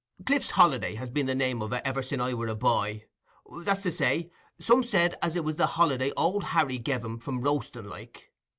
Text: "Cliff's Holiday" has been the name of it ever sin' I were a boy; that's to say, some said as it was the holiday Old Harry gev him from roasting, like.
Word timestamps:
"Cliff's 0.25 0.49
Holiday" 0.49 0.95
has 0.95 1.11
been 1.11 1.27
the 1.27 1.35
name 1.35 1.61
of 1.61 1.71
it 1.73 1.83
ever 1.85 2.01
sin' 2.01 2.19
I 2.19 2.33
were 2.33 2.47
a 2.47 2.55
boy; 2.55 3.05
that's 3.59 3.83
to 3.83 3.91
say, 3.91 4.31
some 4.57 4.83
said 4.83 5.15
as 5.21 5.35
it 5.35 5.43
was 5.43 5.57
the 5.57 5.67
holiday 5.77 6.11
Old 6.17 6.43
Harry 6.43 6.79
gev 6.79 7.05
him 7.05 7.19
from 7.19 7.41
roasting, 7.41 7.85
like. 7.85 8.31